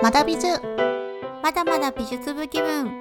[0.00, 0.46] まだ美術。
[1.42, 3.00] まだまだ美術部気分。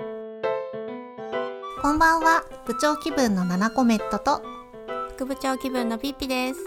[1.83, 2.43] こんばんは。
[2.65, 4.41] 部長気分のナナコメットと。
[5.09, 6.59] 副部長気分のピッピです。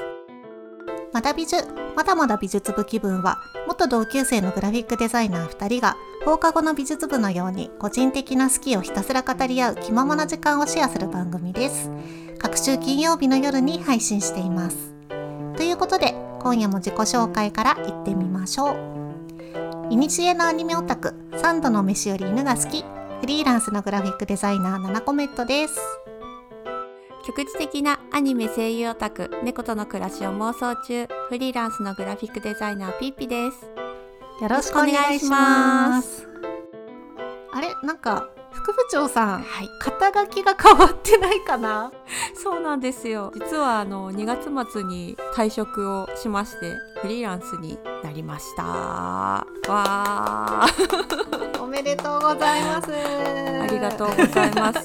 [1.13, 1.67] まだ美術。
[1.97, 11.91] まだまだ美術部気分は元同級生のグラフィックデザイナー2人が放課後の美術部のように個人的な好きをひたすら語り合う気ままな時間をシェアする番組です。
[12.39, 14.95] 各週金曜日の夜に配信しています。
[15.57, 19.00] ということで今夜も自己紹介からいってみましょう
[19.91, 22.85] いにしえのアニメオタク3度の飯より犬が好き
[23.21, 25.75] フリーランスのグラフィックデザイナーナナコメットです。
[27.27, 33.67] 局地的なアニメ声優オタク猫との暮らしを妄想中フリーランスのグラフィックデザイナーピッピです。
[34.41, 36.29] よろしくお願いします。
[37.53, 37.75] あれ？
[37.83, 38.29] なんか
[38.63, 39.71] 副部長さん、はい。
[39.79, 41.93] 肩書きが変わってないかな？
[42.35, 43.33] そうなんですよ。
[43.35, 48.63] 実はあの2月末に退職をしましてフリーランスになりました。
[48.63, 51.63] わー。
[51.63, 52.93] おめでとうございます。
[52.93, 54.81] ありがとうございます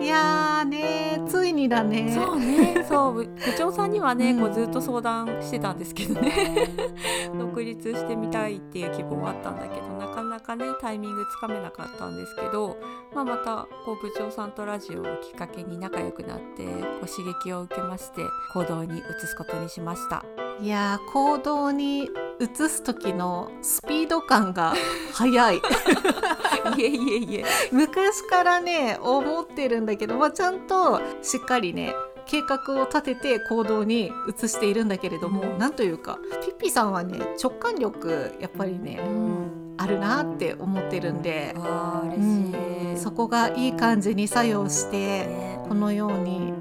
[0.00, 2.12] いやーねついにだね。
[2.14, 4.40] そうね、そう部部長さんにはね、うん。
[4.40, 6.68] こうずっと相談してたんですけどね。
[7.38, 12.76] 独立してみたいっていう希望はあったんだけどなかなかねタイミングつかめなかったんですけど、
[13.14, 16.70] まあ、またこう部長さんとラジオをきっかけに仲良くなってこ
[17.04, 18.22] う刺激を受けまして
[18.54, 20.47] 行動に移すことにしました。
[20.60, 24.74] いやー行動に移す時のスピード感が
[25.12, 25.56] 速い。
[26.76, 27.44] いえいえいえ。
[27.70, 31.94] 昔からね思ってるんだけど、まあ、ちゃんとしっかりね
[32.26, 35.58] 計画を立てて行動に移しているんだけれども、うん。
[35.58, 39.74] なんというかピッピさんはね直感力やっぱりね、うん。
[39.76, 45.60] あるなって思ってるんで、わあ嬉しい、そこがいい感じに作用してね。
[45.68, 46.52] このように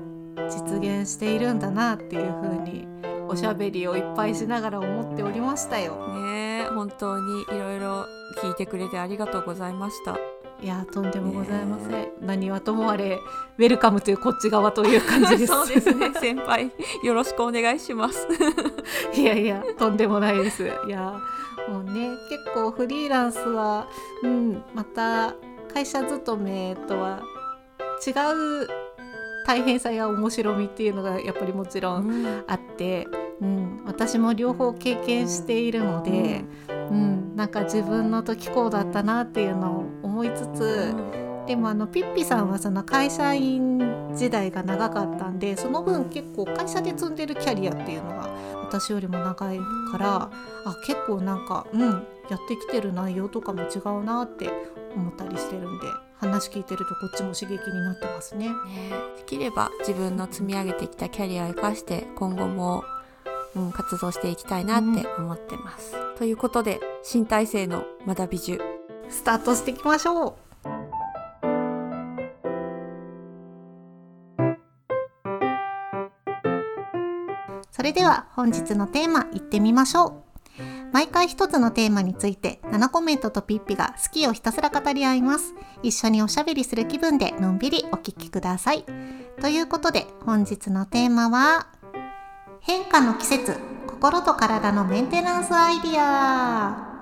[0.50, 2.88] 実現しているんだなっていう風に
[3.30, 5.96] おしゃべりをいっぱいしながら思っておりましたよ。
[6.22, 8.06] ね本当にいろいろ
[8.42, 10.18] 聞いてくれてありがとうございました。
[10.62, 13.20] いやとんでもございません、何はともあれ
[13.60, 15.48] ウェルカムというこっち側という感じです。
[15.54, 16.72] そうですね先輩。
[17.04, 18.28] よろしくお願いします。
[19.14, 20.64] いやいやとんでもないです。
[20.88, 21.20] いや
[21.70, 23.88] もうね結構フリーランスは
[24.24, 25.36] うんまた
[25.74, 27.22] 会社勤めとは
[28.06, 28.87] 違う
[29.48, 33.08] 大変さや面白みっていうのがやっぱりもちろんあって、
[33.40, 40.94] うん、私も両方経験しているので、うん、なんか自分の時こうだったなっていうのを思いつつ、
[41.48, 48.30] でもあのピッピさんはその会社員時代が長かったんでその分結構会社で積んでるキャリアっていうのが
[48.66, 49.60] 私よりも長い
[49.92, 50.30] から
[50.66, 54.50] あ結構なんかうんやってきてる内容とかも違うなって
[54.94, 55.88] 思ったりしてるんで
[56.20, 58.50] 話聞いてるとこっちも刺激になってますね。
[58.50, 58.54] ね
[59.18, 62.84] できれば自分の積み上げてきたキャリアを生かして今後も、
[63.56, 65.96] うん、活動していきたいなって思ってます。
[66.18, 68.60] ということで新体制のまだ美術
[69.10, 70.34] スタートしていきましょう
[77.72, 80.27] それでは本日のテーマいってみましょう
[80.92, 85.54] 毎回一つのテーマについて7コメントとピッピが好きをひたすら語り合います。
[85.84, 88.84] 一緒におしゃべりする気分でのんびりお聞きください。
[89.42, 91.68] ということで本日のテーマは
[92.62, 96.98] 変化の季節心と体のメンテナンスアイディア。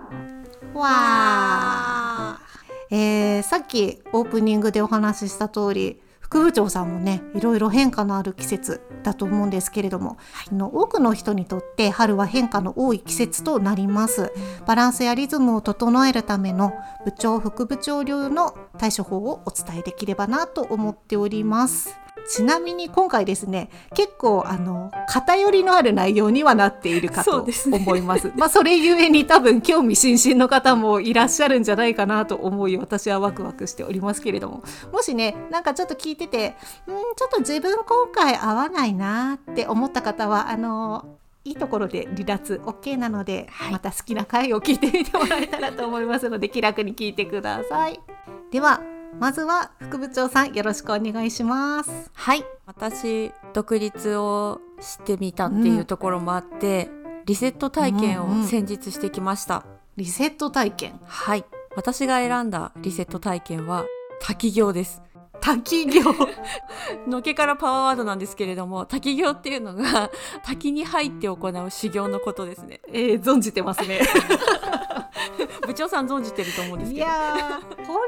[0.74, 2.96] わー。
[2.96, 10.18] えーさっきオープニングでお話しした通り副部長さんもねいろいろ変化のある季節だと思うんですけれども、
[10.52, 14.34] あの多くの人にとって春は変化の多い季節となります。
[14.66, 16.74] バランスやリズムを整えるための
[17.06, 21.96] 部長副部長流の対処法をお伝えできればなと思っております
[22.28, 28.32] ちなみに今回ですね結構あの偏りのある内容にはなっているかと思います。
[28.36, 34.64] まあそれゆえに多分興味津々の方もいらっしゃるんじゃないかなと思い私はワクワクしておりますけれども。
[34.92, 36.56] もしねなんかちょっと聞いてて
[36.88, 43.72] うんちょっと自分今回合わないなって思った方はあのいいところで離脱 OK なので、はい。
[43.72, 48.00] また好きな回を聞いてみてもらえたらと思いますので気楽に聞いてください。
[48.52, 48.82] では
[49.20, 52.12] まずは副部長さんよろしくお願いします。
[52.14, 52.44] はい。
[52.66, 56.90] 私独立をしてみたっていうところもあって、
[57.26, 59.66] リセット体験うんうんを先日してきました、
[59.96, 61.00] リセット体験。
[61.06, 61.46] はい。
[61.76, 63.86] 私が選んだリセット体験は
[64.22, 65.02] 滝行です。
[65.42, 66.02] 滝行。
[67.08, 70.10] のけからパワーワードなんですけれども滝行っていうのが
[70.44, 72.82] 滝に入って行う修行のことですね。
[72.92, 74.02] えー、存じてますね
[75.66, 77.06] 部長さん存じてると思うんですけど。
[77.06, 78.00] いやーこ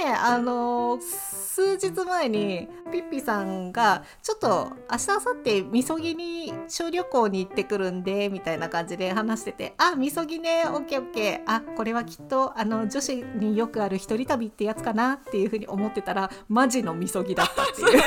[0.00, 11.52] れねあの数日前にピッピさんがちょっと明日明後日みそぎに小旅行に行ってくるんでみたいな感じで話しててあみそぎねオッケーオッケー。
[11.52, 18.02] あこれはきっとあの女子によくある一人旅ってやつかなっていうふうに思ってたらマジのみそぎだったっていう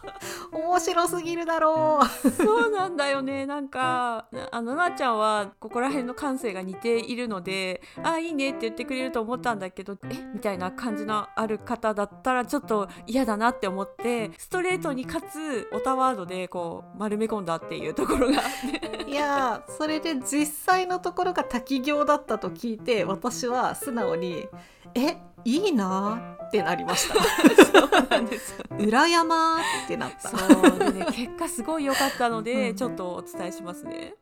[0.51, 2.29] 面白すぎるだろう。
[2.29, 3.45] そうなんだよね。
[3.47, 18.41] なんかあのなあちゃんはここら辺の感性が似ているのであいいねって言ってくれると思ったんだけどえみたいな感じのある方だったらちょっと嫌だなって思ってストレートにかつオタワードでこう丸め込んだっていうところが。
[19.07, 24.47] いやーそれで実際のところが滝行だったと聞いて私は素直に
[24.95, 27.15] 「えいいな」ってなりました。
[27.65, 28.51] そうなんです。
[28.51, 30.29] よ裏山ってなった。
[30.29, 30.79] そう。
[30.79, 32.75] でね結果すごい良かったので、うん。
[32.75, 34.15] ちょっとお伝えしますね。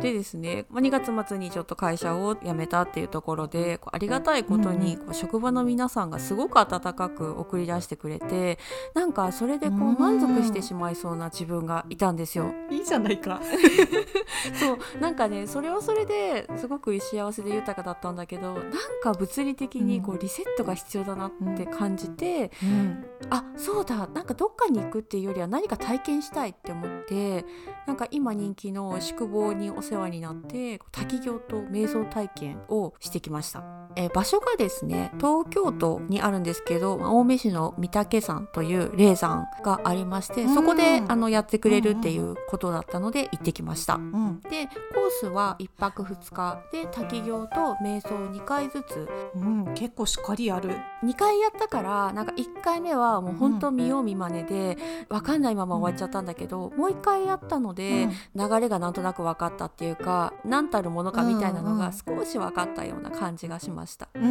[0.00, 8.58] でですね、まあ2月末にちょっと会社を辞めたっていうところでこうありがたいことにこう職場の皆さんがすごく温かく送り出してくれて
[8.94, 9.94] なんかそれでこううん。
[10.04, 12.52] 満足してしまいそうな自分がいたんですよ。
[12.70, 13.40] いいじゃないか。
[14.54, 18.62] そうなんかねそれはそれですごく幸せで豊かだったんだけどなん
[19.02, 23.04] か物理的にこうリセットが必要だなって感じて、うん。
[23.30, 27.44] あそうだなんかどっかに行くっていうよりは何か体験したいって思って
[27.86, 33.62] なんか今人気の宿坊にお世話になって滝行と瞑想体験をしてきました。
[33.96, 43.94] えー場所がですね東京都にあるんですけどまあ青梅市の御嶽山という霊山がありましてそこでうんあのやってくれるっていうことだったので行ってきました。
[43.94, 44.40] うん。
[44.40, 49.08] でコースは1泊2日で滝行と瞑想2回ずつ。
[49.34, 50.70] うん、結構しっかりやる。
[51.04, 54.78] 2回やったからなんか1回目はもう本当見よう見まねで
[55.08, 64.08] 分かんないまま終わっちゃったんだけど、もう1回やったので、流れがなんとなく分かったっっていうか何たるものかみたいなのが少し分かったような感じがしました。
[64.14, 64.30] うんうん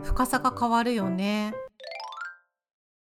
[0.02, 1.52] 深さが変わるよね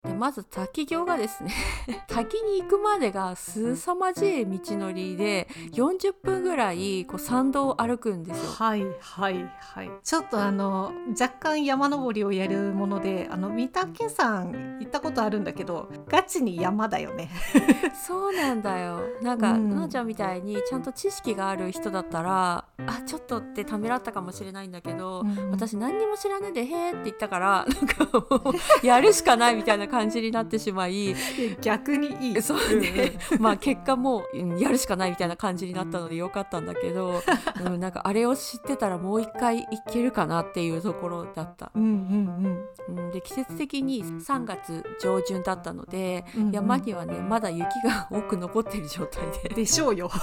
[0.04, 1.52] でまず滝行がですね
[2.08, 8.52] 滝に行くまでが凄まじい道のりで40分ぐらいこう山道を歩くんですよ。
[8.52, 9.92] はいはいはい。
[10.04, 17.30] ちょっとあの若干山登りをやるものであの御嶽山行ったことあるんだけどガチに山だよね。
[17.96, 19.02] そうなんだよ。
[19.22, 19.70] なんか、うん。
[19.70, 25.52] ななちゃんみたいにちゃんと知識がある人だったらあちょっとってためらったかもしれないんだけど、うん。
[25.52, 31.16] 私何にも知らないで「へーって言ったからなんかもうやるしかないみたいな感じになってしまい
[31.62, 32.42] 逆にいい。
[32.42, 37.22] そうね、 まあ結果もううんやるしかないみたいな感じになったのでよかったんだけど、
[37.66, 41.72] うん、なんかあれを知ってたらもう一回いけるかなっていうところだった。
[41.76, 46.52] うんうんうん、で季節的に3月上旬だったので、うんうん。
[46.52, 49.56] 山にはねまだ雪が多く残ってる状態で。
[49.56, 50.10] でしょうよ。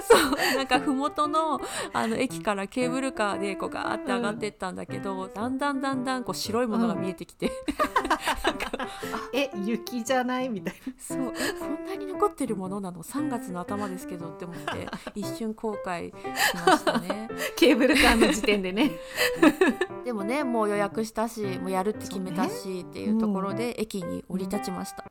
[0.00, 1.60] そうなんか麓の
[1.92, 7.50] あの駅からケーブルカーでこうガーって上がってったんだけど、だんだんだんだんこう白いものが見えてきて、
[8.44, 8.58] なん。
[8.58, 8.83] か
[9.32, 10.48] え雪じゃない？
[10.48, 11.32] みたいそう。
[11.36, 16.14] えこんなに残ってるものなの？3月の頭ですけどって思って一瞬後悔し
[16.66, 17.28] ましたね。
[17.30, 18.92] な ケーブルカーの時点でね。
[20.04, 25.04] でもねもう予約したしもうやるって決めたし、っていうところで駅に降り立ちました。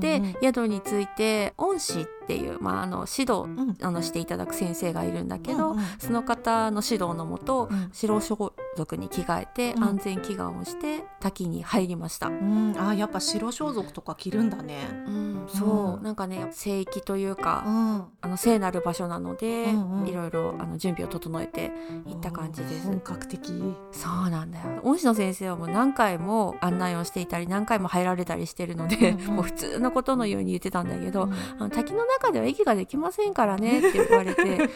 [0.00, 0.34] で、うんうん。
[0.42, 3.76] 宿について恩師っていう、まあ、あの指導うん。
[3.82, 5.84] あのしていただく先生がいるんだけど、うんうん。
[5.98, 7.90] その方の指導のもと、うん。
[7.92, 9.84] 白装束に着替えて、うん。
[9.84, 12.28] 安全祈願をして滝に入りました。
[12.28, 14.88] うん、あやっぱ白装束とか着るんだね。
[15.06, 20.08] うん、そう、うんなんかね聖域というか、ん、あの聖なる場所なので、うんうん。
[20.08, 21.72] いろいろあの準備を整えて
[22.06, 22.86] いった感じです。
[22.86, 23.52] 本格的。
[23.92, 24.80] そうなんだよ。
[24.82, 29.26] 恩師の先生はもう何回も案内をしていたり何回も入られたりしてるので、うんうん。
[29.36, 31.32] もう普通のことのように言ってたんだけど、うん。
[31.32, 34.68] あの滝の中では息ができませんからねって言われて。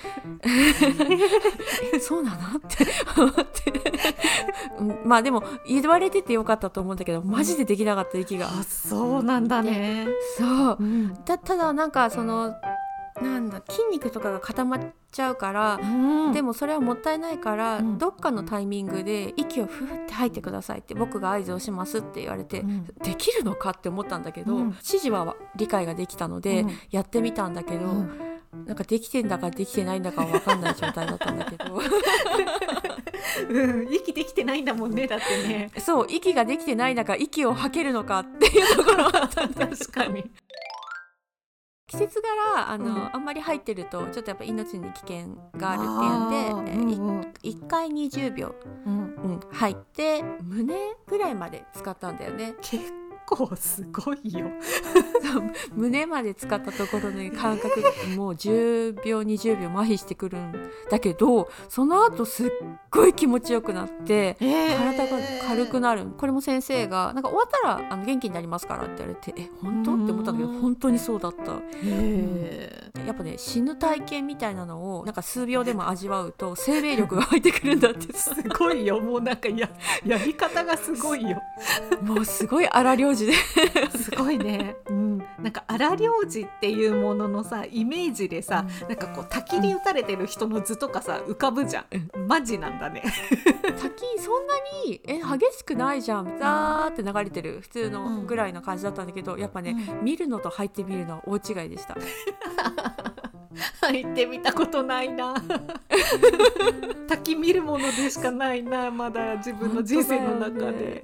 [1.92, 3.70] え そうなのって思って。
[3.70, 3.87] うん
[5.04, 8.46] まあでも言われててよかったと思うんだけどマジでできなかった息が。
[8.48, 10.08] あ、そうなんだね。
[10.36, 10.76] そう。
[10.80, 12.54] うん、たただなんかその
[13.22, 14.80] なんだ筋肉とかが固まっ
[15.10, 16.32] ちゃうからうん。
[16.32, 17.98] でもそれはもったいないから、うん。
[17.98, 22.86] どっかのタイミングで息をふーって吐いてくださいって僕が合図をしますって言われて、うん。
[23.02, 24.64] できるのかって思ったんだけど、うん。
[24.66, 26.78] 指示は理解ができたので、うん。
[26.90, 28.28] やってみたんだけど、うん。
[28.66, 31.64] なんかできてんだかできてないんだかは分かんない状態だったんだけど
[33.48, 35.70] うん、息できてないんだもんね、だってね。
[35.78, 40.30] そう息ができてない中息を吐けるのかっていうところはあったんだ確かに。
[41.88, 48.54] 季節柄あの、うんあんまり入ってるとちょっとやっぱ命に危険があるっていうんで、うんうん1回20秒、
[48.84, 50.74] うん、うん、入って胸
[51.06, 52.54] ぐらいまで使ったんだよね。
[52.60, 52.84] 結
[53.28, 54.50] 構すごいよ。
[55.74, 62.50] 胸まで使ったところの感覚がもう10秒20秒麻痺してくるんだけどその後すっ
[62.90, 66.06] ごい気持ちよくなって体が軽くなる。
[66.16, 69.94] これも先生がなんか終わったらあの元気になりますからって言われてえ本当？
[69.94, 71.52] って思ったんだけど本当にそうだった。
[73.06, 78.12] やっぱね死ぬ体験みたいなのをなんか数秒でも味わうと生命力が湧いてくるんだって。
[78.16, 79.00] すごいよ。
[79.00, 79.68] もうなんかや
[80.04, 81.40] やり方がすごいよ。
[82.02, 83.32] もうすごい荒療治で。
[83.98, 93.02] すごいね、うん、なんか荒療治っていうもののさイメージでさ、うん、なんかこう滝に打たれてる人の図とかさ浮かぶじゃん、うん、マジなんだね。
[93.80, 94.54] 滝そんな
[94.86, 96.38] にえ激しくないじゃん。
[96.38, 101.96] ザーって流れてる普通のぐらいの感じだったんだけど、やっぱね、見るのと入ってみるのは大違いでした
[103.80, 105.34] 入ってみたことないな。
[107.08, 111.02] 滝見るものでしかないなまだ自分の人生の中で、ね、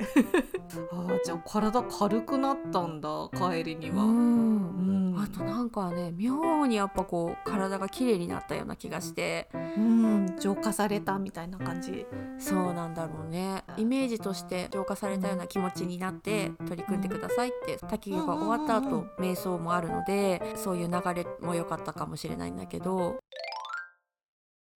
[0.93, 9.49] あじゃあ体軽くなったんだ帰りには、うん、あとなんかね妙にやっぱこう体が綺麗になったような気がして。
[9.55, 10.05] うん。
[10.39, 12.07] 浄化されたみたいな感じ。
[12.39, 13.65] そうなんだろうね。
[13.77, 23.19] イメージとして浄化されたような気持ちになって取り組んでくださいって滝行が終わった後瞑想もあるのでそういう流れも良かったかもしれないんだけど。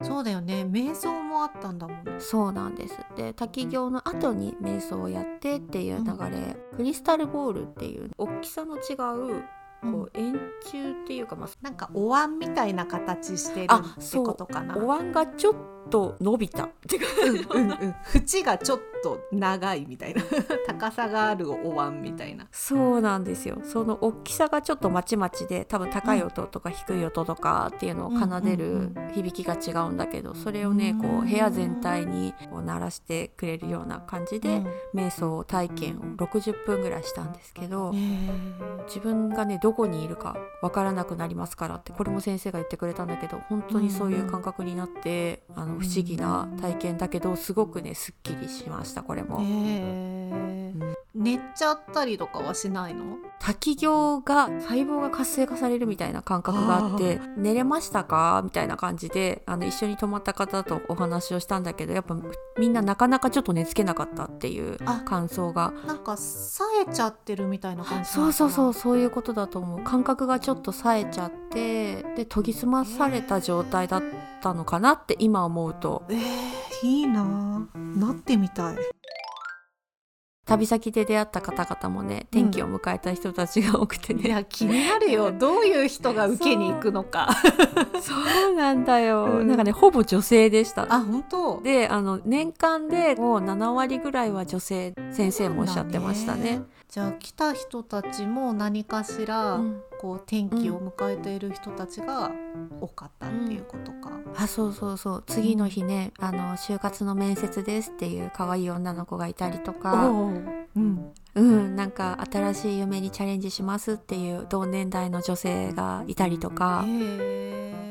[0.03, 0.63] そうだよね。
[0.63, 2.21] 瞑想もあったんだもん。
[2.21, 2.97] そうなんです。
[3.17, 8.95] で滝行の後に瞑想をやってっていう流れ、うん、クリスタルボールっていう大きさの違
[9.39, 9.43] う
[9.83, 14.77] こう円柱っていうか、まあ、なんかお椀みたいな形してるってことかな。
[14.77, 15.55] お椀がちょっ
[15.91, 16.69] と伸びた
[17.55, 20.23] うんうんうん、縁がちょっと長いみたいな。
[20.67, 22.47] 高さがあるお椀みたいな。
[22.53, 23.59] そうなんですよ。
[23.65, 34.63] その大きさがちょっとまちまちで多分高い音とか低い音とかっていうのを奏でる響きが違うんだけどそれをねこう部屋全体にこう鳴らしてくれるような感じで、
[34.95, 37.93] 瞑想体験を60分ぐらいしたんですけど、
[38.87, 49.41] 自分がねどこにいるかわからなくなりますからってこれも先生が言ってくれたんだけど本当にそういう感覚になってあの不思議な体験だけどすごくねすっきりしましたこれも。
[51.15, 53.17] 寝ちゃったりとかはしないの？
[53.41, 62.17] 滝行が細胞が活性化されるみたいな感覚があって「寝れましたか?」みたいな感じであの一緒に泊まった方とお話をしたんだけどやっぱ
[62.59, 65.73] みんななかなかちょっと寝つけなかったっていう感想が。
[65.87, 69.81] なんか冴えちゃってるみたいな感じそうそうそうそういうことだと思う。
[69.83, 76.05] 感覚がちょっと冴えちゃってで研ぎ澄まされた状態だったのかなって今思うと。
[76.09, 77.69] えー、いいな。
[77.75, 78.77] なってみたい。
[80.49, 85.31] 旅先で出会った方々もね転機を迎えた人たちが多くてね、いや気になるよ。
[85.39, 87.29] どういう人が受けに行くのか。
[88.01, 88.15] そ
[88.51, 88.55] う。
[88.55, 90.87] なんだよ、うん、なんかねほぼ女性でした。
[90.89, 91.61] あ本当？
[91.63, 102.33] であの年間でもう7割ぐらいは女性先生もおっしゃってましたねじゃあ来た人たちも何かしら、うん、こう転機を迎えている人たちが
[102.81, 105.25] 多かったっていうことか、うん、あそうそうそう。
[105.27, 116.85] 次の日ね、あの就活の面接ですっていう可愛い女の子がいたりとか、うん、うん、なんか新しい夢にチャレンジしますっていう同年代の女性がいたりとか。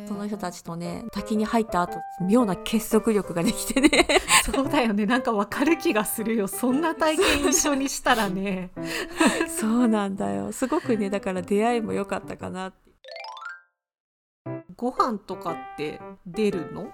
[0.07, 4.07] その人たちとね滝に入った後妙な結束力ができてね。
[4.45, 5.05] そうだよね。
[5.05, 6.47] なんかわかる気がするよ。
[6.47, 8.71] そんな体験一緒にしたらね。
[9.49, 10.53] そうなんだよ。
[10.53, 12.71] すごくねだから出会いも良かったかな
[14.77, 16.87] ご飯とかって出るの？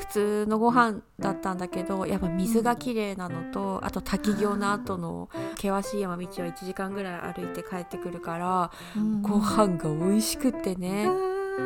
[0.00, 8.70] 普通のご飯だったんだけどやっぱ水が綺麗なのと、あと滝行の後の険しい山道を1時間ぐらい歩いて帰ってくるから、
[9.22, 11.06] ご飯が美味しくってね。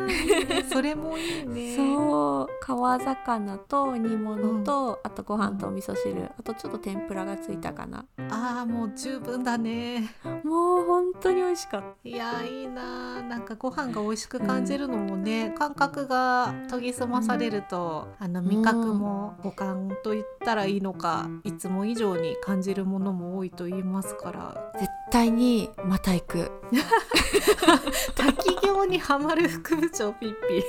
[0.71, 1.75] それもいいね。
[1.75, 2.49] そう。
[2.61, 8.05] 川魚と煮物と、うん、あとご飯とお味噌汁、あとちょっと天ぷらがついたかな。
[8.29, 10.09] あーもう十分だね。
[10.43, 11.87] もう本当に美味しかった。
[12.03, 24.71] いやいいななんかご飯が美味しく感じるのもね、うん、感覚が研ぎ澄まされると、うん、あの味覚も五感と言ったらいいのか、いつも以上に感じるものも多いと言いますから。
[24.79, 26.51] 絶対にまた行く。
[28.15, 30.63] 滝行にはまる副部長ピッピ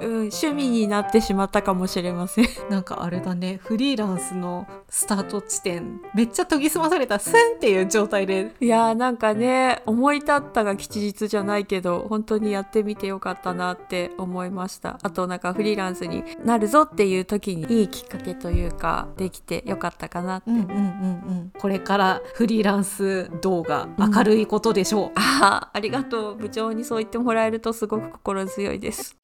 [0.00, 2.46] うん趣味になってしまったかもしれません。
[2.68, 3.60] なんかあれだね。
[3.62, 8.52] フリーランスのスタート地点めっちゃ研ぎ澄まされたスンっていう状態で。
[8.60, 14.98] いやーなんかね思い立ったが吉日じゃないけど本当にやってみてよかったなって思いました。
[15.02, 26.36] あとなんかフリーランスになるぞっていう時にいいきっかけというかできてよかったかなって、うんうんうんうん、これからフリーランス動画明るいことでしょう、うん、あありがとう。
[26.36, 29.16] 部長にそう言ってもらえるとすごく心強いです。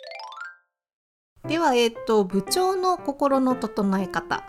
[1.46, 4.44] ではえっ、と部長の心の整え方。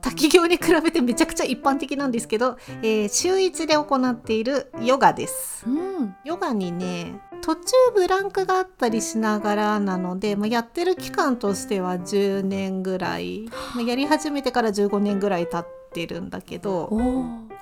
[0.00, 5.64] 滝行に比べてめちゃくちゃ一般的なんですけど、えー週1で行っているヨガです。
[5.66, 6.16] うん。
[6.24, 7.62] ヨガにね途中
[7.94, 16.90] ブランクがあったりしながらなので、まあ、やってる期間としては10年ぐらい、まあ、やり始めてから15年ぐらい経ってるんだけど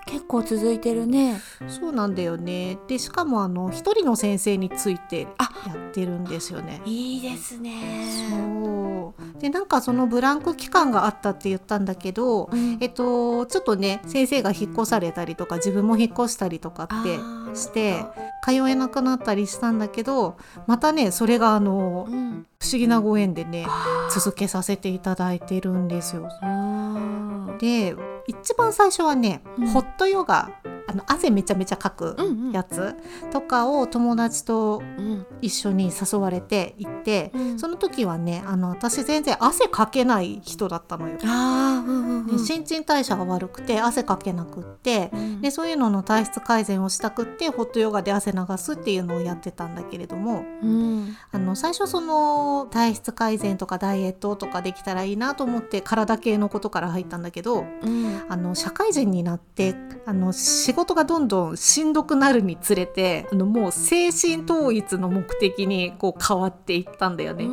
[0.06, 1.40] 結構続いてるね。
[1.68, 2.78] そうなんだよね。
[2.88, 6.80] でしかもあの一人の先生についてあやってるんですよね。
[6.84, 8.28] いいですね。
[8.30, 9.40] そう。
[9.40, 12.78] でなんかそのブランク期間があったって言ったんだけど、うん。
[12.80, 18.04] えっと、ちょっとね先生が引っ越されたりとか自分も引っ越したりとかあってーして
[18.44, 22.46] 通えなくなったりしたんだけどまたねそれがあのうん。
[22.60, 23.66] 不思議なご縁でね
[24.10, 26.30] 続けさせていただいてるんですよ。
[26.42, 27.94] うんで
[28.26, 29.66] 一番最初はね、うん。
[29.68, 30.50] ホットヨガ。
[30.64, 32.16] あの汗めちゃめちゃかく
[32.52, 32.94] やつ
[33.32, 35.26] とかを友達とうん。
[35.40, 37.58] 一緒に誘われて行って、うん。
[37.58, 41.18] その時はねあの私全然汗かけない人だったのよ。
[41.24, 42.36] あーうんうんうん。
[42.36, 45.40] で新陳代謝が悪くて汗かけなくってうん。
[45.40, 51.16] でそういうのの体質改善をしたくってホットヨガで汗流すっていうのをやってたんだけれどもうん。
[51.30, 58.24] あの最初その体質改善とかダイエットとかできたらいいなと思って体系のことから入ったんだけどうん。
[58.28, 59.74] あの社会人になって
[60.06, 67.48] あの仕事がどんどんしんどくなるにつれてあのもう精神統一の目的にこう変わっていったんだよね。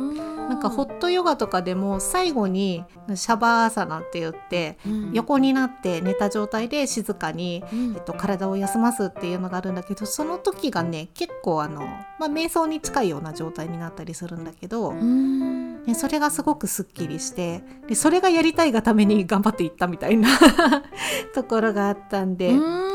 [0.48, 2.84] なんかホットヨガとかでも最後に
[3.14, 11.80] シャバーサナって言ってうん横になって寝た状態で静かに、うんえっと、体を休ますっていうのがあるんだけどその時がね結構あの、
[12.18, 20.28] まあ、瞑想に近いような状態になったりするんだけど、うんね、それがすごくすっきりしてでそれがやりたいがために頑張っていったみたいな
[21.34, 22.50] ところがあったんで。
[22.50, 22.91] うん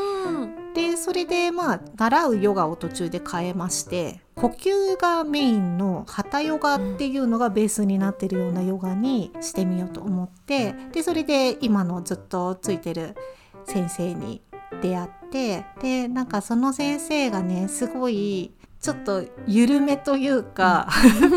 [0.74, 13.16] でそれでまあ習うヨガを途中で変えまして呼吸がメインのハタヨガっていうのがベースになってるようなヨガにしてみようと思ってでそれで今のずっとついてる
[13.64, 14.40] 先生に
[14.80, 20.88] 出会ってでなんかその先生がねすごいちょっと緩めというか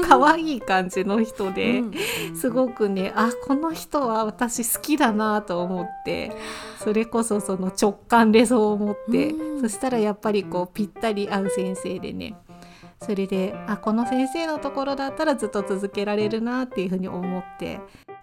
[0.07, 1.79] 可愛い感じの人で。
[1.79, 1.93] うん
[2.35, 6.31] すごくねあこの人は私好きだなと思って
[6.79, 12.35] それこそその直感でそう思って、うんそしたらやっぱりこうぴったり合う先生でね
[12.99, 17.79] それであこの先生のところだったらずっと続けられるなっていうふうに思って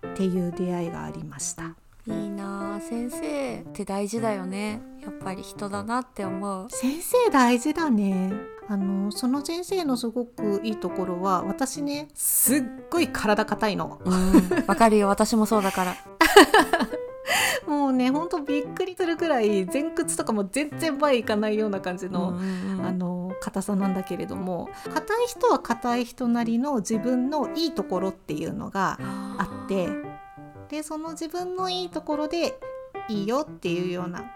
[0.08, 1.76] っていう出会いがありました。
[2.08, 4.80] いいなあ先生って大事だよね。
[5.02, 6.68] やっぱり人だなって思う。
[6.70, 8.32] 先生大事だね。
[8.68, 14.00] あのその先生のすごくいいところは私ねすっごい体硬いの。
[14.04, 15.08] うんわかるよ。
[15.08, 15.96] 私もそうだから。
[17.66, 22.38] もうねほんとびっくりするぐらい前屈とかも全然前いかないような感じの、
[22.82, 24.70] あの硬さなんだけれども。
[24.94, 28.98] 硬い人は硬い人なりの自分のいいところっていうのが
[29.36, 29.88] あって
[30.68, 32.58] でその自分のいいところで
[33.08, 34.32] いいよっていうような。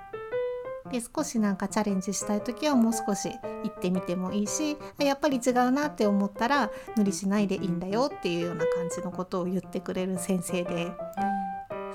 [0.90, 3.31] で少しなんかチャレンジしたい時はもう少し
[3.64, 10.92] 行ってみてもいいしあやっぱり違うなって思ったら無理しないでいいんだよっていうような感じのことを言ってくれる先生で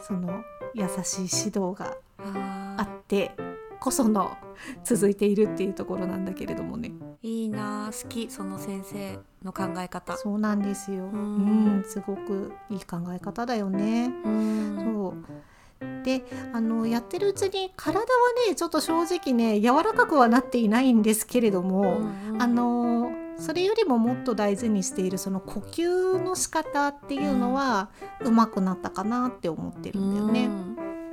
[0.01, 0.41] その
[0.73, 3.31] 優しい指導がああって
[3.79, 4.35] こその
[4.83, 6.89] 続いているっていうところなんだけれどもね。
[6.89, 10.15] ーいいなあ好きその先生の考え方。
[10.15, 11.05] そうなんですよ。
[11.05, 14.13] ううんん、すごくいい考え方だよね。
[14.23, 14.77] うん。
[14.77, 16.03] そう。
[16.03, 18.05] であのやってるうちに体は
[18.47, 22.41] ねちょっと正直ね柔らかくはなっていないんですけれども、うんうん。
[22.41, 27.89] あのそれよりももっと大事にしているその呼吸の仕方っていうのは
[28.21, 30.49] 上手くなったかなって思ってるんだよね。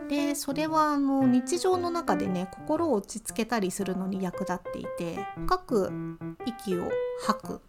[0.09, 5.93] でそれはあの日常の中でね心を落ち着けたりするのに役立っていて深く
[6.47, 6.91] 息を
[7.27, 7.61] 吐く。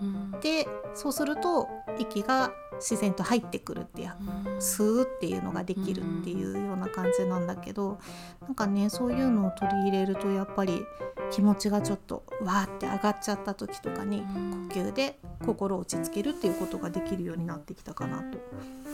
[0.00, 0.40] うん。
[0.40, 4.58] でそうすると息が自然と入ってくるってやうん。
[4.58, 7.98] 吸うっていうのができるっていうような感じなんだけど
[8.42, 10.82] なんかねそういうのを取り入れるとやっぱり
[11.30, 14.68] 気持ちがちょっとわーって上がっちゃった時とかにうん。
[14.68, 18.38] 呼吸で心を落ち着けるっていうことができるようになってきたかなと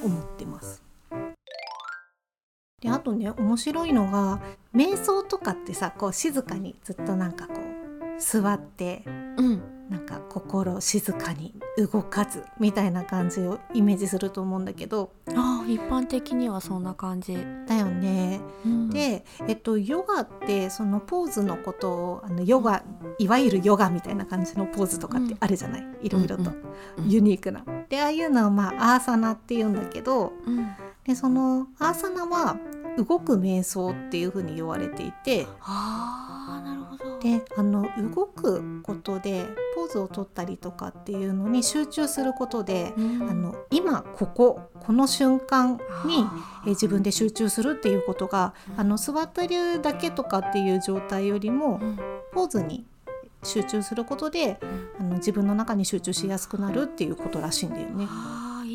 [0.03, 0.86] 思ってます。
[2.81, 4.41] であとね面白いのが
[4.75, 9.77] 瞑想とかってさこう静かにずっとなんかこう座ってうん。
[9.91, 17.37] なんか心静かに動かずみたいな感じをイメージすると思うんだけどあー一般的にはそんな感じ、
[17.67, 18.41] だよね。
[18.65, 22.83] うん、で、えっと、ヨガってそのポーズのことをあのヨガ
[23.19, 26.51] いわゆるヨガみたいな感じのポーズとかってあるじゃない、いろいろと、
[26.99, 27.65] うんユニークな。
[27.89, 30.69] でああいうのはまあアーサナっていうんだけどうん
[31.07, 32.57] でそのアーサナは
[32.97, 35.47] 動く瞑想っていうふうに言われていて。
[35.61, 37.19] あなるほど。
[37.21, 43.31] であの動くことでポーズを取ったりとかっていうのに集中することで、うん。
[43.31, 46.27] あの今こここの瞬間に
[46.67, 51.99] え自分で集中するっていうことがあの座ってるだけとかっていう状態よりもうん。
[52.33, 52.85] ポーズに
[53.43, 54.59] 集中することで
[54.99, 58.07] あの自分の中に集中しやすくなるっていうことらしいんだよね。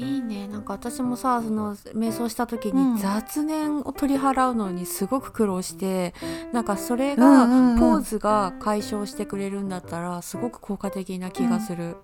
[0.01, 0.47] いいね。
[0.47, 2.95] なんか私もさその瞑想した時うん。
[2.95, 6.13] に雑念を取り払うのにすごく苦労して、
[6.51, 7.79] なんかそれうがんうんうん。
[7.79, 11.83] ポーズが解消してくれるんだったらすごく効果的な気がする。
[11.83, 11.95] うん、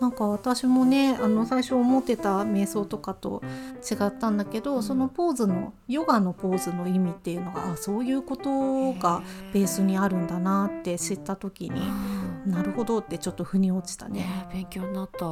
[0.00, 3.42] なんか私もねあの最初思ってた瞑想とかと
[3.78, 11.80] 違ったんだけど、うんそのポーズのヨガのポーズの意味っていうのがあそういうことがベースにあるんだなって知った時に
[12.46, 14.20] うんなるほどってちょっと腑に落ちたね。
[14.20, 15.26] ね勉強になった。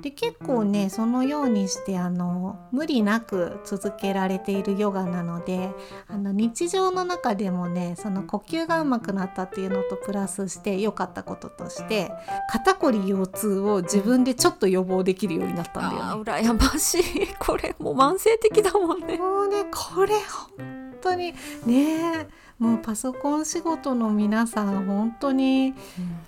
[0.00, 5.70] で結構ねそのようにしてあの無理なく続けられているヨガなので
[6.08, 12.12] あの日常の中でもねその呼吸がうまくなったっていうのとプラスして良かったこととして
[12.50, 16.32] 肩こり腰痛を自分でちょっと予防できるようになったんだよね。
[16.32, 19.16] あ羨ましいこれもう慢性的だもんね。
[19.18, 20.14] もうねこれ
[20.56, 21.34] 本当に
[21.66, 25.74] ねもうパソコン仕事の皆さん本当に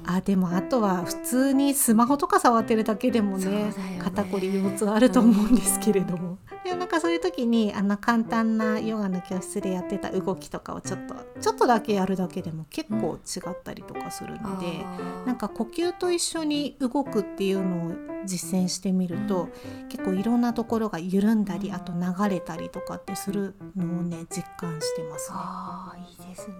[0.04, 14.84] あでもあとは普通にスマホとか触ってるだけでもねね肩こり腰痛あると思うんですけれども、でもなんかそういう時にあの簡単なヨガの教室でやってた動きとかをちょっとちょっとだけやるだけでも結構違ったりとかするので、
[15.26, 17.92] なんか呼吸と一緒に動くっていうのを
[18.24, 19.48] 実践してみると、
[19.90, 25.36] 結構いろんなところが緩んだり、うんあと流れたりとかってするのをね実感してますね。
[25.36, 26.54] あーいいですね。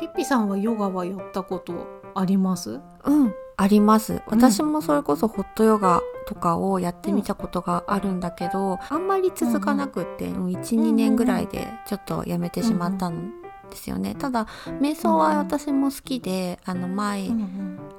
[0.00, 2.80] ピッピさんはヨガはやったことあります？
[3.04, 4.22] うん、あります。
[4.26, 13.32] 私もそれこそホットヨガとかをやってみたことがあるんだけど、あんまり続かなくって、うん、1、2年ぐらいでちょっとやめてしまったん
[13.70, 14.14] ですよね。
[14.14, 14.46] ただ、
[14.80, 17.32] 瞑想は私も好きで、あの、毎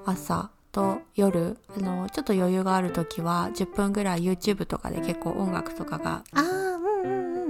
[0.06, 6.24] 朝と夜、あの、ちょっと余裕がある時は、10分ぐらい YouTube とかで結構音楽とかが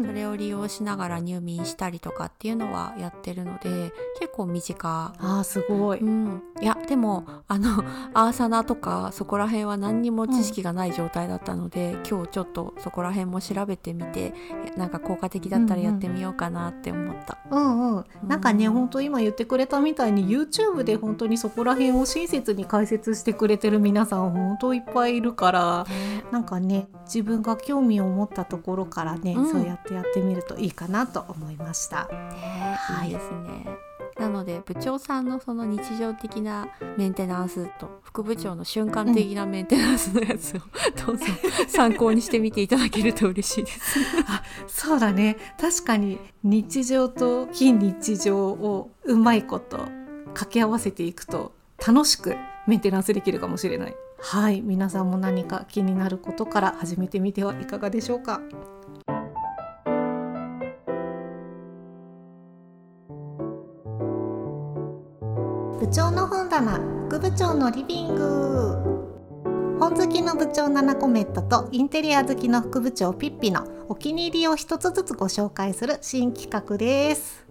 [0.06, 5.14] それを利用しながら入眠したりとかっていうのはやってるので結構身近。
[5.18, 6.00] あーすごい。
[6.00, 7.84] うん、いやでもあの
[8.14, 14.34] アーサナとかそこら辺は何にも知識がない状態だったので、今日ちょっとそこら辺も調べてみて
[14.78, 17.38] なんか効果的だったらやってみようかなって思った。
[17.52, 25.86] うんうん、なんかね、うん本当今言ってくれたみたいに YouTube で本当にそこら辺を親切に解説してくれてる皆さん本当いっぱいいるから
[26.32, 29.52] なんかね自分が興味を持ったところからね、うん。
[29.52, 32.08] そうやってやってみるといいかなと思いました。
[32.08, 33.66] ねはいいいですね。
[34.20, 40.60] なので部長さんのその日常的なメンテナンスと副部長の瞬間的なメンテナンスのやつを
[41.06, 41.26] どうぞ
[41.70, 44.00] 参考にしてみていただけると嬉しいです。
[44.68, 49.78] そうだね確かに日常と非日常をうまいこと
[50.34, 51.54] 掛け合わせていくと
[51.86, 52.36] 楽しく
[52.68, 53.96] メンテナンスできるかもしれない。
[54.22, 58.42] はい皆さんも何か気になることから始めてみてはいかがでしょうか？
[65.80, 69.78] 部長の本棚副部長のリビング。
[69.80, 77.46] 本好きの部長ナナコメットとインテリア好きの副部長ピッピのお気に入りを一つずつご紹介する新企画です。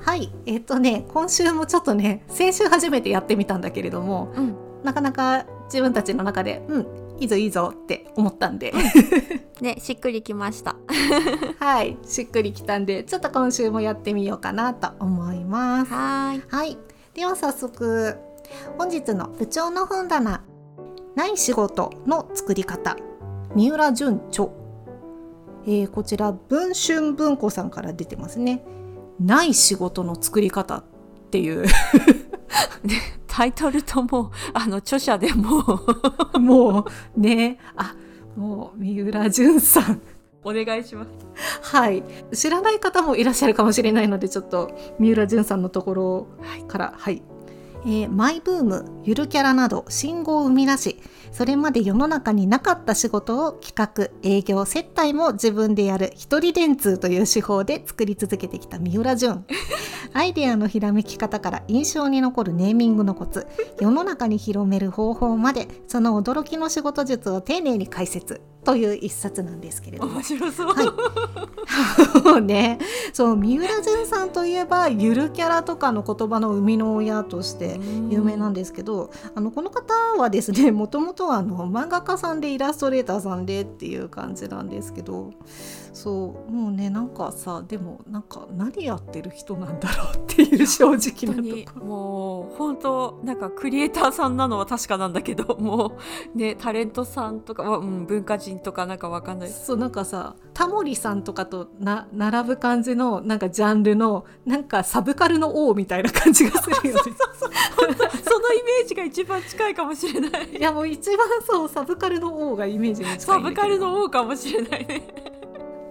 [0.00, 4.54] はいえっ、とね今週もちょっとね 先週初めてやってみたんだけれどもうん、
[4.84, 6.86] なかなか自分たちの中でうん
[7.20, 8.74] いいぞいいぞって思ったんで。
[9.62, 10.76] ねしっくりきました。
[11.58, 15.90] はいしっくりきたんでちょっと今週もやってみようかなと思います。
[15.90, 16.91] はーい。
[17.12, 17.20] はい。
[17.20, 18.18] では早速、
[18.78, 20.42] 本日の部長の本棚、
[21.14, 22.96] ない仕事の作り方、
[23.54, 24.48] 三浦淳著。
[25.64, 28.64] えーこちら、文春文庫さんから出てますね。
[29.20, 30.84] ない仕事の作り方っ
[31.30, 31.66] ていう、
[33.28, 35.62] タイトルともあの著者でも
[36.38, 37.94] もうね、あ、
[38.36, 40.00] もう三浦淳さん。
[40.44, 41.10] お願いします。
[41.62, 42.02] はい。
[42.32, 46.26] 知らない方もいらっしゃるかもしれないので、ちょっと三浦淳さんのところ
[46.68, 47.22] から、はい。
[47.84, 51.00] えーマイブーム、ゆるキャラなど信号を生み出し、
[51.32, 59.44] それまで世の中になかった仕事を企画、営業、接待も自分でやる一人電通という手法で作り続けてきた三浦淳。
[60.14, 63.46] アイデアのひらめき方から印象に残るネーミングのコツ、
[63.80, 68.40] 世の中に広める方法まで、その驚きの仕事術を丁寧に解説。
[68.64, 70.14] という一冊なんですけれども。
[70.14, 72.78] 面白そう、はい、 ね。
[73.12, 85.30] そう三浦淳さんといえばゆるキャラとかの言葉の生みの親として有名なんですけどあのこの方はですね もともとはあの漫画家さんでイラストレーターさんでっていう感じなんですけど
[85.92, 95.98] そうもうねなんかさでもなんか何やってる人なんだろうっていう正直なとこ もう本当なんかクリエイターさんなのは確かなんだけども
[96.34, 99.50] うねタレントさんとか、うん、文化人とかなんかわかんない。
[99.50, 107.02] そうなんかさタモリさんとかとな並ぶ感じのなんかジャンルのなんかサブカルの王みたいな感じがするよね。
[108.24, 110.56] そのイメージが一番近いかもしれない。
[110.56, 115.41] いやもう一番そうサブカルの王がイメージに近いサブカルの王かもしれないね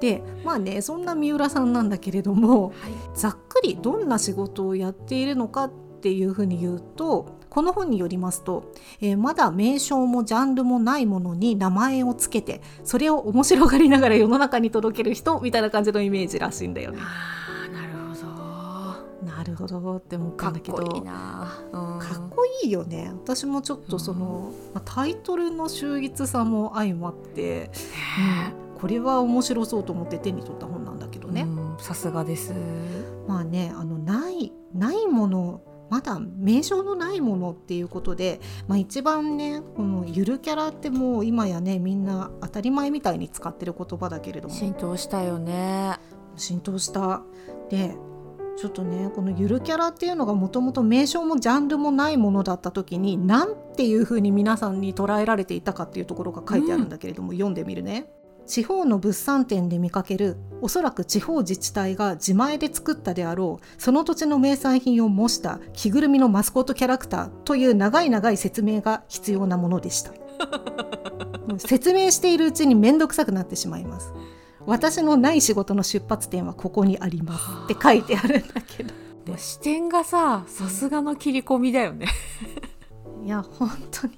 [0.02, 2.74] でまあねそんな三浦さんなんだけれども、はい、
[3.14, 17.00] ざっくりどんな仕事をやっているのかっていうふうに言うとこの本によりますと、えー、まだ名称もジャンルもないものに名前をつけてそれを面白がりながら世の中に届ける人みたいな感じのイメージらしいんだよね。
[17.72, 19.28] なるほど。
[19.28, 23.12] なるほどって思ったんだけどかっこいいな、うん、かっこいいよね。
[23.14, 27.70] 私もちょっとその、うん、タイトルの秀逸さも相まって、
[28.56, 31.48] うんこれは面白そうと思って手に取った本なんだけどね。
[31.78, 32.54] さすがです。
[33.28, 45.98] まあねあのないないものまだ名称のないものっていうことで、まあ、一番ねこのゆるキャラってもう今やねみんな当たり前みたいに使ってる言葉だけれども浸透したよね
[46.38, 47.22] 浸透した
[47.70, 47.96] で
[48.56, 58.08] ちょっとねこのゆるキャラっていうのがもともと名称もジャンルもないものだった時に何ていうふうに皆さんに捉えられていたかっていうところが書いてあるんだけれども、うん、読んでみるね。
[58.46, 70.12] 地方の物産展で見かけるおそらく地方自治体が自前で作ったであろうその土地の名産品を模した着ぐるみのマスコットキャラクターという長い長い説明が必要なものでした。
[71.58, 74.14] 説明しているうちに面倒くさくなってしまいます。
[74.66, 78.94] 私のない仕事の出発点はここにありますって書いてあるんだけど。
[79.38, 82.08] 視点がささすがの切り込みだよね
[83.24, 84.14] いや本当に。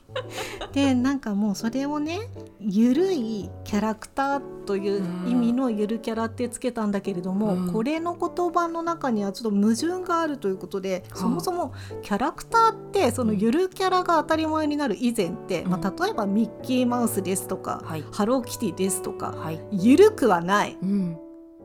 [0.72, 2.20] でなんかもうそれをね
[2.60, 11.14] ゆるいキャラクターという意味のゆるキャラってつけたんだけれども、うん、これの言葉の中にはちょっと矛盾があるということで、う。
[11.14, 20.78] ん、そもそもキャラクターってそのゆるキャラが当たり前になる以前って、うん、まあ、例えばミッキーマウスですとか、はい、ハローキティですとか、はい、ゆるくはない。
[20.82, 21.18] うん。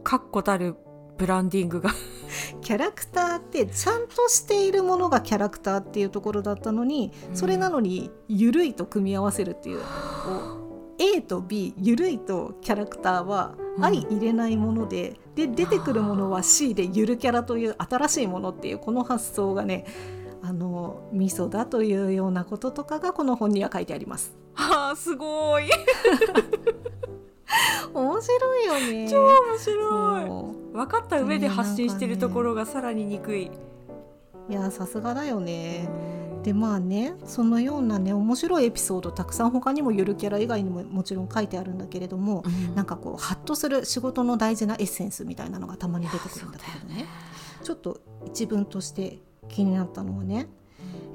[0.05, 0.77] 確固たる
[1.19, 1.91] ブランディングが。
[2.63, 9.81] キャラクターってちゃんとしているものがキャラクターっていうところだったのに、それなのに緩いと組み合わせるっていう。
[10.99, 19.87] A と B 緩いとキャラクターは相入れないもので、うん、で出てくるものは C でゆるキャラという新しいものっていうこの発想がね
[20.43, 24.37] あの味噌だというようなこととかがこの本には書いてあります。
[24.55, 25.69] はあすごい
[27.95, 29.11] 面白いよね。
[29.11, 30.75] 超面白い。
[30.75, 33.51] 分かった上で発信してるところがさらに憎い、
[34.49, 35.89] いやさすがだよね。
[36.43, 47.07] でまあねそのようなね面白いエピソードたくさん他にもゆるキャラ以外にももちろん書いてあるんだけれども、うん、なんかこうハッとする仕事の大事なエッセンスみたいなのがたまに出てくるんだけどね、ね、
[47.63, 50.49] ちょっと一文として気になったのはね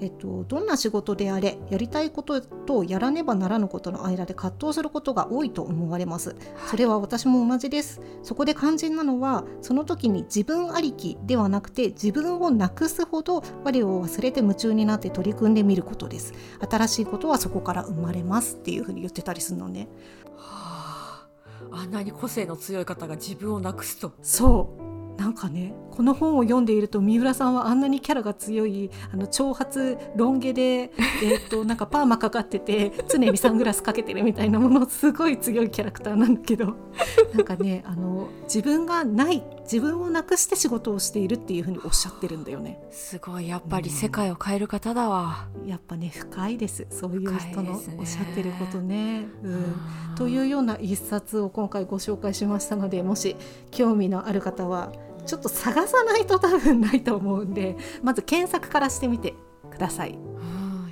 [0.04, 6.36] えっと、どんな仕事であれやりたいこととやらねばならぬことの間で葛藤することが多いと思われます。
[6.70, 8.02] それは私も同じです。
[8.22, 16.34] そこで肝心なのはその時に自分ありきではなくて自分をなくすほど我を忘れて夢中になって取り組んでみることです。
[16.70, 19.88] 新しいことはそこから生まれますっていうふうに言ってたりするのね。
[20.36, 21.28] はあ。
[21.72, 24.12] あんなに個性の強い方が自分をなくすと。
[24.22, 30.91] そうなんかねこの本を読んでいると三浦さんはあんなにキャラが強いあの長髪ロン毛で、
[31.23, 36.76] えー、となんかパーマかかってて常にサングラスかけてるみたいなものすごい強いキャラクターなんだけど。
[37.34, 42.80] なんかねあの自分がない自分をなくして仕事をしているっていうふうにおっしゃってるんだよね。
[42.91, 45.47] すごいやっぱり世界を変える方だわ。
[45.62, 49.26] うん、やっぱね深いですそういう人のおっしゃってることね。
[49.43, 49.76] うん、
[50.15, 53.36] というような一冊を今回ご紹介しましたのでもし
[53.71, 54.91] 興味のある方は
[55.26, 59.34] ちょっと探さないと多分ないと思うんでまず検索からしてみて
[59.71, 60.17] ください。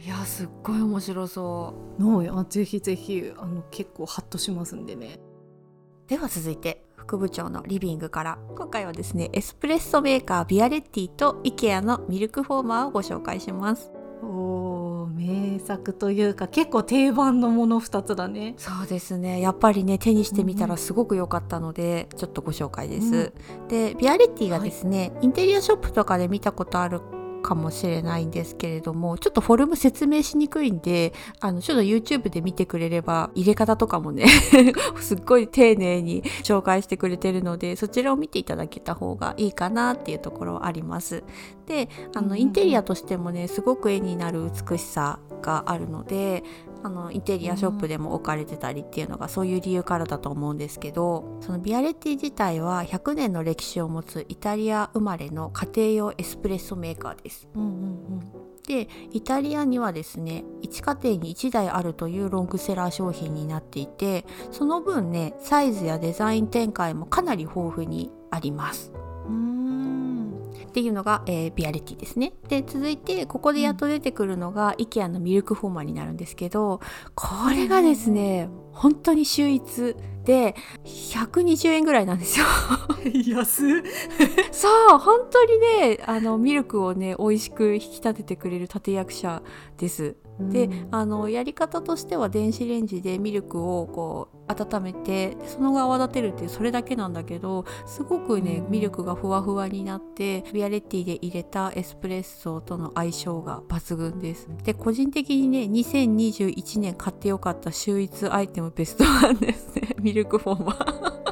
[0.03, 2.01] いやすっごい面白そう。
[2.01, 5.19] のやぜひぜひあの結構ハッとしますんでね。
[6.07, 8.37] では続いて副部長のリビングから。
[8.55, 13.91] 今回はですねエスプレッソメーカービアレッティと IKEA のミルクフォーマーをご紹介します。
[14.23, 18.53] お名作というか結構定番のもの2つだね。
[18.57, 19.41] そうですね。
[19.41, 27.01] やっぱりね手にしてみたらすごく良かったので、うん、ちょっとご紹介です、うん、でビアレッティがですね、はい、インテリアショップとかで見たことある
[27.41, 34.25] かもしれないんですけれどもちょっとフォルム説明しにくいんであのちょっと YouTube で見てくれれば入れ方とかもね
[34.99, 41.23] すっごい丁寧に紹介してくれてるのでそちらを見ていただけた方がいいかなっていうところはあります。
[41.65, 46.43] であのインテリアとしてもねすごく絵になる美しさがあるので
[46.83, 57.47] あのインテリアショップでも置かれてたりっていうのがそういう理由からだと思うんですけどそのビアレッティ自体は100年の歴史を持つイタリア生まれの家庭用エスプレッソメーカーです。
[57.55, 68.93] うんうんうんでイタリアにはですね1家庭に1台あるというロングセラー商品になっていてその分ねサイズやデザイン展開もかなり豊富にあります。
[70.71, 72.31] っていうのが、えー、ビアレティですね。
[72.47, 76.79] で続いてここでやっと出てくるのが、うん、IKEA のミルクフォーマーになるんですけど
[77.13, 80.55] これがですね、本当に秀逸で
[80.85, 82.45] 120円ぐらいなんですよ。
[83.25, 83.83] 安
[84.51, 89.43] そう本当にねあのミルクをね美味しく引き立ててくれる立役者
[89.77, 90.15] です。
[90.39, 104.47] であのやり方としては電子レンジでミルクをこう温めてその後泡立てるっていうそれだけなんだけどすごくねミルクがふわふわになってビアレッティで入れたエスプレッソとの相性が抜群です。
[104.63, 109.95] で個人的にね2021年買ってよかった秀逸アイテムベストワンですね。
[109.99, 111.30] ミルクフォーマー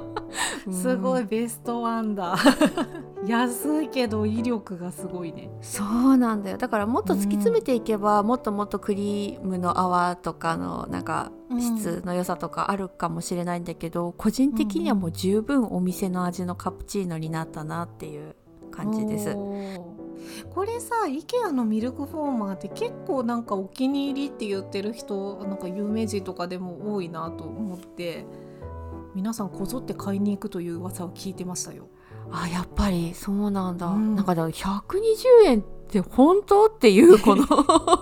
[0.71, 2.35] すごいベストワンだ。
[3.25, 5.49] 安いけど威力がすごいね。
[5.61, 6.57] そうなんだよ。
[6.57, 18.35] だからもっと突き詰めていけば、うん、もっともっとクリームの泡とかのなんか質の良さとかあるかもしれないんだけど、うん、個人的にはもう十分お店の味のカプチーノになったなっていう
[18.71, 19.35] 感じです。
[20.53, 28.25] これさ IKEA のミルクフォーマーって結構なんかお気に入りって言ってる人なんか有名人とかでも多いなと思って
[29.15, 31.89] 皆さんこぞって買いに行くという噂を聞いてましたよ。
[32.31, 37.45] あやっぱりそうなんだ、うん、なんかだ120円って本当っていうこの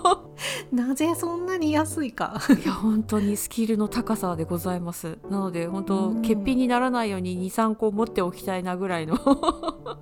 [0.70, 2.40] なぜそんなに安いか。
[2.62, 5.18] いや本当にスキルの高さでございます。
[5.30, 9.18] なので本当、うん、欠品にならないように23個持っておきたいなぐらいの。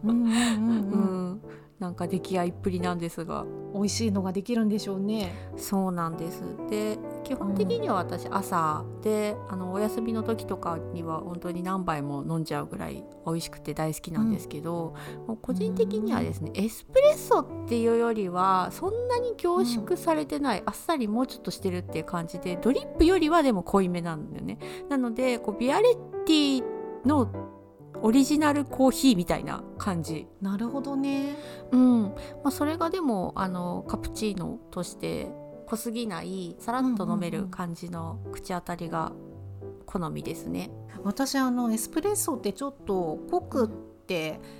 [0.04, 1.40] うん、うん
[1.78, 3.46] なんか出来合いっぷりなんですが。
[3.76, 5.34] 美味しいのができるんでしょうね。
[5.56, 6.42] そうなんです。
[6.70, 14.94] で基本的には私朝で、あのお休みの時とかには本当に何杯も飲んじゃうぐらい美味しくて大好きなんですけど、
[15.28, 24.58] うん、個人的にはですねエスプレッソっていうよりはそんなに凝縮されてない、うん、あっさりもうちょっとしてるっていう感じでドリップよりはでも濃いめなんだよね。
[24.88, 26.64] なのでこうビアレッティ
[27.04, 27.55] の
[28.02, 30.26] オリジナルコーヒーみたいな感じ。
[30.40, 31.36] なるほどね。
[31.72, 32.02] うん。
[32.02, 32.12] ま
[32.44, 35.30] あ、それがでもあのカプチーノとして
[35.66, 39.12] 濃すぎないさらっと飲める感じの口当たりが
[39.84, 43.86] 好みですね、うんうん、私あのエスプレッソってちょっと濃くって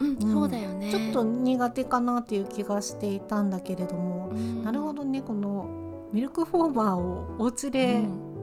[0.01, 0.91] うん、そうだよね。
[0.91, 5.23] ちょっと苦手かなっていう気がしていたんだけれども、うん、なるほどね。
[5.23, 8.03] このミルクフォーマーをお家で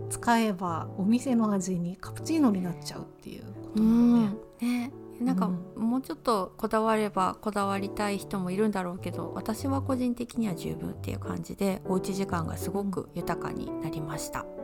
[0.10, 3.44] 使えばお店の味にカプチーノになっちゃうっていう。
[3.44, 3.86] ことね。
[3.86, 14.63] うんねなんかもうちょっとこだわればこだわりたい人もいるんだろうけど私は個人的には十分っていう感じでおうち時間がすごく豊かになりました。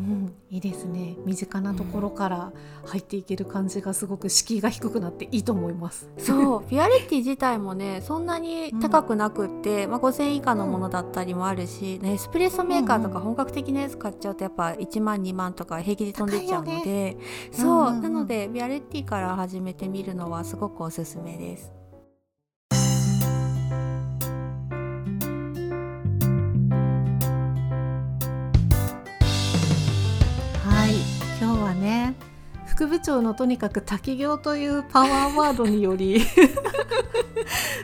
[0.00, 1.16] うん、いいですね。
[1.26, 2.52] 身近なところから
[2.86, 6.08] 入っていける感じがすごく敷居が低くなっていいと思います。
[6.18, 6.64] そう。
[6.68, 17.16] ピアレッティ自体もねそんなに高くなくって、うん、まあ、5,000円以下のものだったりもあるし、ね、エスプレッソメーカーとか本格的なやつ買っちゃうとやっぱ1万2万とか平気で飛んでっちゃうので、ね、
[17.52, 21.79] そう、なのでピアレッティから始めてみるのはすごくおすすめです。
[32.66, 36.22] 副部長のとにかく滝行というパワーワードにより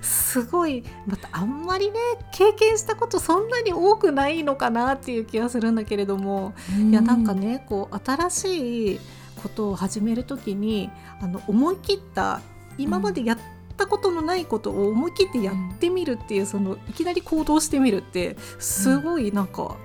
[0.00, 1.98] すごいまたあんまりね
[2.32, 9.00] 経験したことそんなに多くないのかなっていう気がするんだけれどもいやなんかねこう新しい
[9.42, 12.40] ことを始める時にあの思い切った
[12.78, 13.38] 今までやっ
[13.76, 19.76] たことのないことを思い切ってやってみるっていう、そのいきなり行動してみるってすごいなんか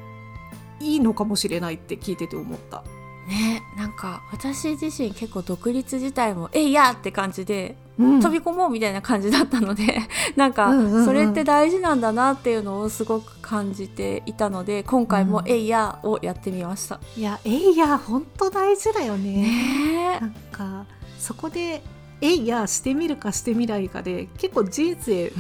[0.80, 2.84] いいのかもしれないって聞いてて思った。
[3.28, 10.00] ねなんか私自身結構独立自体も「えいや!」って感じで、うん、飛び込もうみたいな感じだったので
[10.36, 10.72] なんか
[11.06, 17.00] それって大事なんだなっていうのをすごく感じていたので今回も「えいや!」をやってみました。
[17.16, 19.32] いや「えいや!」本当大事だよね。
[19.32, 20.86] ねなんか
[21.20, 21.84] そこで
[22.22, 25.32] えいやしてみるかしてみないかで結構人生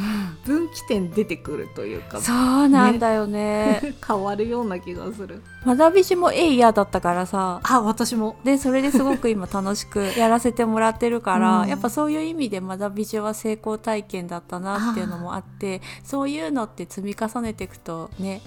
[0.45, 3.95] 分岐点出てくるというかそうなんだよね。
[4.05, 5.41] 変わるような気がする。
[5.65, 7.61] 学びしもえいやだったからさ。
[7.63, 8.35] あ私も。
[8.43, 11.69] でそれですごく今楽しくやらせてもらってるから、うん。
[11.69, 18.41] やっぱそういう意味で学び中は成功体験だったなっていうのもあってそういうのって積み重ねていくとね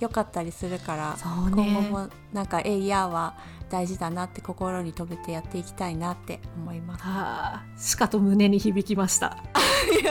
[0.00, 1.70] 良かったりするから、そうね。
[1.70, 3.34] 今後もなんか「えいや」は
[3.68, 7.04] 大事だなって心に留めてやっていきたいなって思います。
[7.04, 9.36] はあしかと胸に響きました。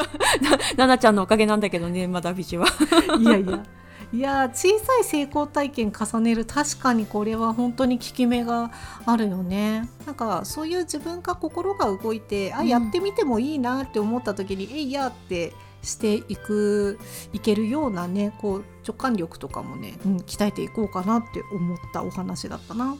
[0.77, 2.67] ななちゃんのおかげなんだけどね学び中は。
[3.19, 3.63] いやいや。
[4.11, 6.45] いや小さい成功体験重ねる。
[6.45, 8.71] 確かにこれは本当に効き目が
[9.05, 9.87] あるよね。
[10.05, 12.67] なんかそういう自分が心が動いて、あうん。
[12.67, 15.53] やってみてもいいなって思った時に「えいや」って
[15.83, 16.99] していく
[17.33, 22.95] いけるようなねこう直感力とかもね、うん、鍛えていこうかなって思ったお話だったな。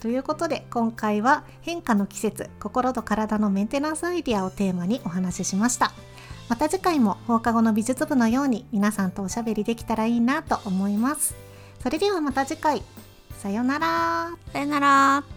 [0.00, 5.92] ということで今回は変化の季節心と体のメンテナンスアイディアをテーマにお話ししました。
[6.48, 11.34] また次回も放課後の美術部のように皆さんとおしゃべりできたらいいなと思います。
[11.82, 12.82] それではまた次回。
[13.38, 14.30] さよなら。
[14.52, 15.35] さよなら。